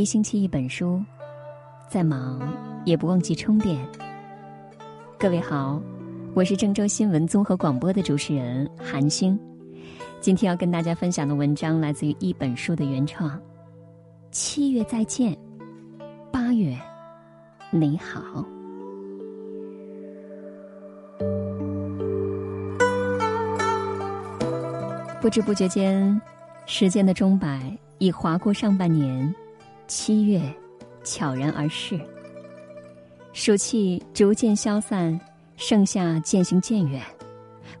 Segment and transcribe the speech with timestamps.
[0.00, 0.98] 一星期一本书，
[1.90, 2.40] 再忙
[2.86, 3.86] 也不忘记充电。
[5.18, 5.78] 各位好，
[6.32, 9.38] 我是郑州新闻综合广播的主持人韩星。
[10.18, 13.38] 今天要跟大家分享的文章来自于一本书的原创。
[14.30, 15.36] 七月再见，
[16.32, 16.74] 八月
[17.70, 18.42] 你好。
[25.20, 26.18] 不知不觉间，
[26.64, 29.34] 时间的钟摆已划过上半年，
[29.90, 30.40] 七月
[31.02, 32.00] 悄然而逝。
[33.32, 35.20] 暑气逐渐消散，
[35.56, 37.02] 盛夏渐行渐远。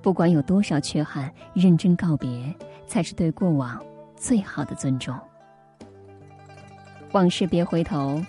[0.02, 2.52] 不管有多少缺憾，认真告别，
[2.84, 3.80] 才是对过往
[4.16, 5.16] 最好的尊重。
[7.12, 8.20] 往事别回头，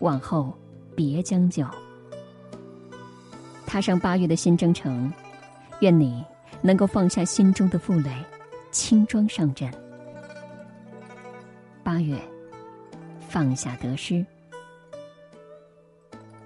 [0.00, 0.52] 往后
[0.96, 1.64] 别将就。
[3.64, 5.12] 踏上八月的新征程，
[5.78, 6.24] 愿你
[6.60, 8.10] 能够放下心中的负累。
[8.72, 9.70] 轻装上阵。
[11.84, 12.18] 八月，
[13.32, 14.22] 放下得失。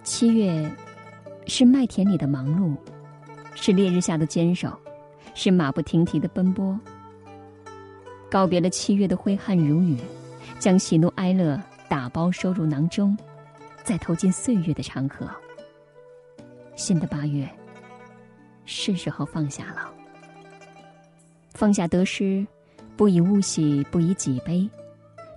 [0.05, 0.70] 七月，
[1.48, 2.77] 是麦田里的忙碌，
[3.56, 4.73] 是烈日下的坚守，
[5.34, 6.78] 是马不停蹄的奔波。
[8.31, 9.98] 告别了七月的挥汗如雨，
[10.61, 13.19] 将喜怒哀乐打包收入囊中，
[13.83, 15.28] 再投进岁月的长河。
[16.77, 17.50] 新的八月，
[18.65, 19.93] 是时候放下了。
[21.53, 22.47] 放下得失，
[22.97, 24.71] 不以物喜，不以己悲。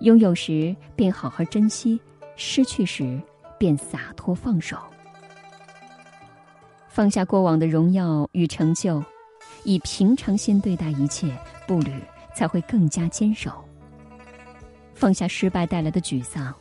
[0.01, 1.99] 拥有时便好好珍惜，
[2.35, 3.19] 失去时
[3.57, 4.77] 便洒脱放手。
[6.87, 9.03] 放下过往的荣耀与成就，
[9.63, 11.31] 以平常心对待一切，
[11.67, 11.91] 步履
[12.33, 13.51] 才会更加坚守。
[14.93, 16.53] 放下失败带来的沮丧，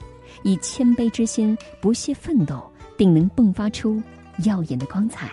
[0.43, 4.03] 以谦卑之心不懈奋斗，定能迸发出
[4.45, 5.31] 耀眼的光彩。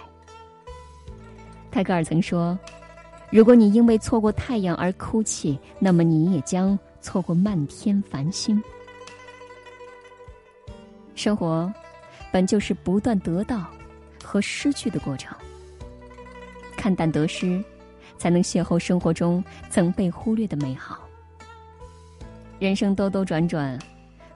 [1.72, 2.58] 泰戈尔曾说。
[3.32, 8.60] 如果你因为错过太阳而哭泣，那么你也将错过漫天繁星。
[11.14, 11.72] 生活
[12.32, 13.68] 本就是不断得到
[14.24, 15.38] 和失去的过程，
[16.76, 17.64] 看淡得失，
[18.18, 21.08] 才能邂逅生活中曾被忽略的美好。
[22.58, 23.80] 人生兜兜转转，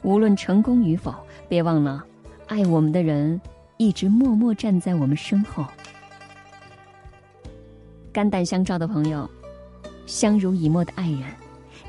[0.04, 1.16] 无论成功与否，
[1.48, 2.06] 别忘了，
[2.46, 3.42] 爱我们的人
[3.78, 5.66] 一直默默站在我们身后。
[8.14, 9.28] 肝胆相照的朋友，
[10.06, 11.24] 相濡以沫的爱人，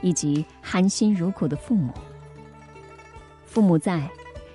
[0.03, 1.93] 以及含辛茹苦的父母。
[3.45, 4.09] 父母在，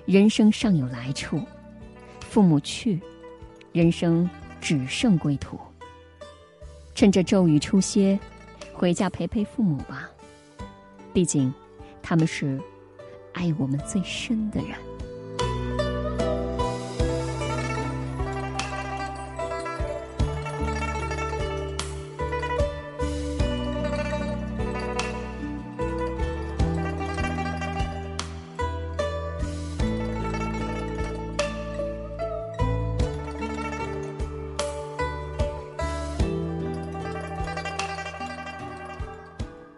[0.04, 1.38] 人生尚有来处；
[2.20, 3.00] 父母去，
[3.72, 4.28] 人生
[4.60, 5.58] 只剩归途。
[6.94, 8.18] 趁着骤雨初歇，
[8.72, 10.08] 回家陪陪父母吧。
[11.12, 11.52] 毕竟，
[12.02, 12.60] 他们是
[13.32, 14.70] 爱我们最深的人。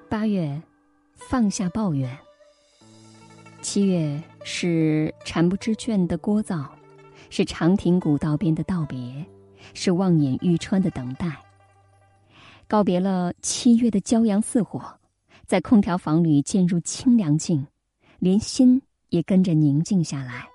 [0.09, 0.61] 八月，
[1.17, 2.19] 放下抱怨。
[3.61, 6.67] 七月是蝉不知倦的聒噪，
[7.29, 9.23] 是长亭古道边的道别，
[9.75, 11.37] 是望眼欲穿的等待。
[12.67, 14.83] 告别了七月的骄阳似火，
[15.47, 17.67] 在空调房里渐入清凉境，
[18.19, 18.81] 连心
[19.11, 20.49] 也跟着宁静下来。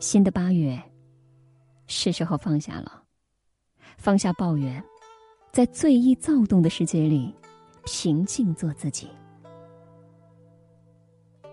[0.00, 0.82] 新的八月，
[1.86, 3.04] 是时候放下了，
[3.96, 4.82] 放下抱怨，
[5.52, 7.32] 在最易躁动的世界里。
[7.86, 9.08] 平静做自己。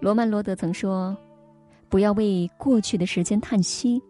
[0.01, 1.15] 罗曼·罗德曾说
[1.87, 4.01] ：“不要为过去的时间叹息，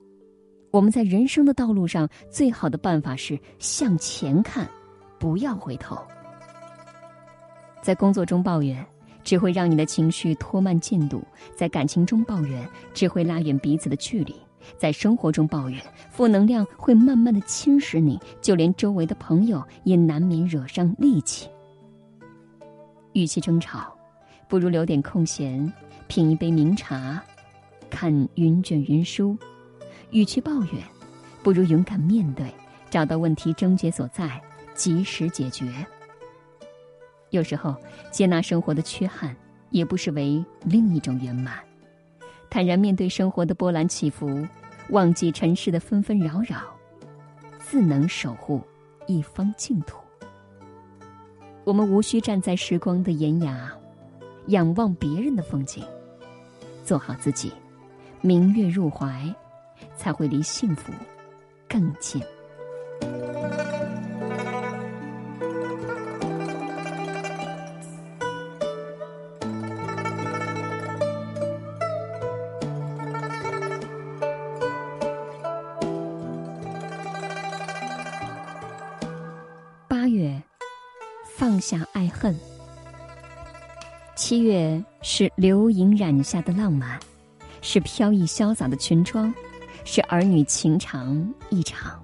[0.72, 4.68] 我们在人生的道路上最好的办法是向前看，
[5.20, 5.96] 不要回头。”
[7.84, 8.84] 在工作中抱怨，
[9.24, 11.20] 只会让你的情绪拖慢进度；
[11.56, 14.34] 在感情中抱怨，只会拉远彼此的距离；
[14.78, 15.80] 在生活中抱怨，
[16.10, 21.50] 负能量会慢慢的侵蚀你，就连周围的朋友也难免惹上戾气。
[23.14, 23.96] 与其争吵，
[24.48, 25.72] 不如留点空闲，
[26.08, 27.24] 品一杯茗茶，
[27.90, 29.38] 看云卷云舒；
[30.12, 30.84] 与其抱怨，
[31.42, 32.54] 不如勇敢面对，
[32.90, 34.42] 找到问题症结所在，
[34.74, 35.72] 及时解决。
[37.30, 37.76] 有时候，
[38.12, 39.36] 接纳生活的缺憾，
[39.70, 41.56] 也不失为另一种圆满。
[42.50, 44.48] 坦然面对生活的波澜起伏，
[44.90, 46.62] 忘记尘世的纷纷扰扰，
[47.60, 48.62] 自能守护
[49.08, 50.03] 一方净土。
[51.64, 53.72] 我们无需站在时光的岩崖，
[54.48, 55.84] 仰望别人的风景，
[56.84, 57.52] 做好自己，
[58.22, 59.34] 明月入怀，
[59.96, 60.92] 才会离幸福
[61.70, 62.22] 更近。
[81.44, 82.34] 放下爱恨。
[84.16, 86.98] 七月是流萤染下的浪漫，
[87.62, 89.34] 是飘逸潇洒的裙装，
[89.84, 92.02] 是儿女情长一场。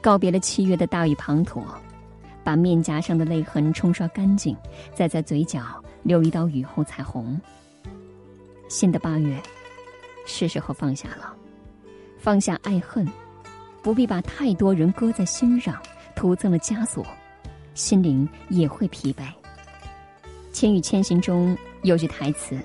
[0.00, 1.62] 告别了七月的大雨滂沱，
[2.42, 4.56] 把面颊上的泪痕冲刷干净，
[4.92, 7.40] 再在嘴角留一道雨后彩虹。
[8.68, 9.40] 新的八月，
[10.26, 11.32] 是时候放下了，
[12.18, 13.06] 放下爱恨，
[13.80, 15.80] 不必把太多人搁在心上，
[16.16, 17.06] 徒增了枷锁，
[17.76, 19.22] 心灵也会疲惫。
[20.52, 22.58] 《千与千寻》中有句台词：“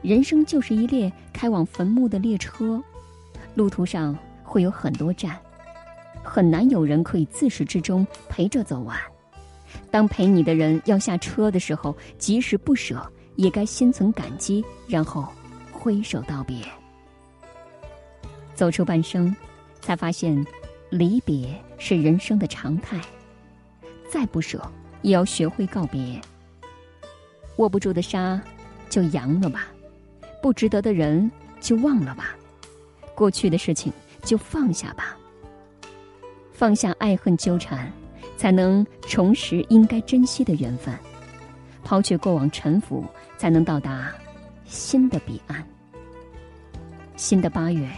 [0.00, 2.82] 人生就是一列开往坟墓的列车，
[3.54, 5.36] 路途上会有很多站，
[6.22, 8.96] 很难有人可以自始至终陪着走完。
[9.90, 13.06] 当陪你的人要下车的时候，即使不舍。”
[13.36, 15.28] 也该心存感激，然后
[15.70, 16.56] 挥手道别。
[18.54, 19.36] 走出半生，
[19.82, 20.42] 才发现
[20.88, 22.98] 离别是人生的常态。
[24.10, 24.60] 再不舍，
[25.02, 26.20] 也要学会告别。
[27.56, 28.40] 握不住的沙，
[28.88, 29.60] 就扬了吧；
[30.42, 31.30] 不值得的人，
[31.60, 32.24] 就忘了吧；
[33.14, 33.92] 过去的事情，
[34.22, 35.16] 就放下吧。
[36.52, 37.90] 放下爱恨纠缠，
[38.36, 40.94] 才能重拾应该珍惜的缘分。
[41.84, 43.04] 抛却过往沉浮，
[43.38, 44.12] 才能到达
[44.64, 45.64] 新的彼岸。
[47.14, 47.88] 新的八月，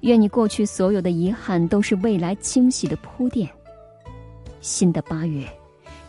[0.00, 3.48] 愿你过去所有的遗憾都是未来惊喜的铺垫。
[4.68, 5.48] 新的八月，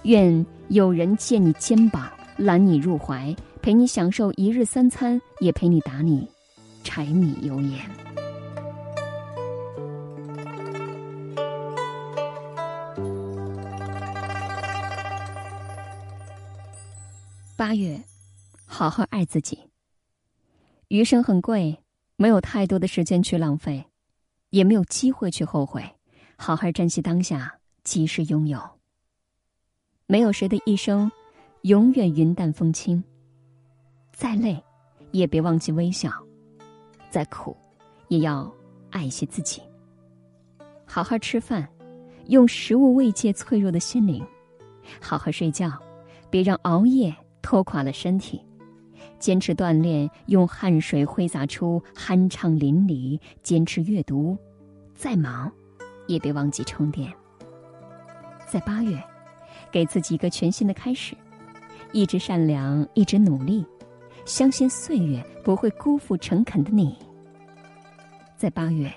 [0.03, 6.29] 愿有人借你肩膀，揽你入怀，陪你享受一日三餐，也陪你打你
[6.83, 7.89] 柴米油盐。
[17.55, 17.97] 八月，
[18.65, 19.57] 好好爱自己。
[20.89, 21.79] 余生很贵，
[22.17, 23.85] 没有太多的时间去浪费，
[24.49, 25.81] 也没有机会去后悔。
[26.35, 27.58] 好好珍惜当下，
[27.89, 28.61] 及时拥有。
[30.05, 31.11] 没有谁的一生
[31.63, 33.03] 永远云淡风轻。
[34.11, 34.63] 再累，
[35.09, 36.11] 也别忘记微笑；
[37.09, 37.57] 再苦，
[38.09, 38.53] 也要
[38.91, 39.59] 爱惜自己。
[40.85, 41.67] 好好吃饭，
[42.27, 44.23] 用食物慰藉脆弱的心灵；
[45.01, 45.71] 好好睡觉，
[46.29, 47.11] 别让熬夜。
[47.41, 48.39] 拖垮了身体，
[49.17, 54.37] 坚持锻炼，用汗水挥洒出酣畅淋漓；坚持阅读，
[54.93, 55.51] 再忙，
[56.05, 57.11] 也别忘记充电。
[58.51, 58.99] 在八月，
[59.71, 61.15] 给自己一个全新的开始，
[61.91, 63.63] 一直善良，一直努力，
[64.25, 66.97] 相信岁月不会辜负诚恳的你。
[68.35, 68.91] 在八月，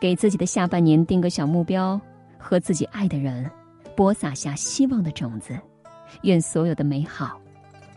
[0.00, 2.00] 给自己的下半年定个小目标，
[2.38, 3.50] 和自己爱的人
[3.96, 5.58] 播撒下希望的种子，
[6.22, 7.40] 愿所有的美好。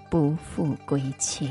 [0.10, 1.50] 不负归期。